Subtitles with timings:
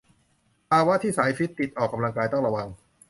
[0.69, 2.67] ภาวะที่สายฟิตติดออกกำลังกายต้องระวัง